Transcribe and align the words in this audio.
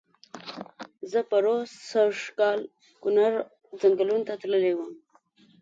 زه 1.11 1.19
پرو 1.29 1.55
سږ 1.89 2.15
کال 2.39 2.59
کونړ 3.01 3.33
ځنګلونو 3.81 4.23
ته 4.27 4.33
تللی 4.41 4.73
وم. 4.75 4.91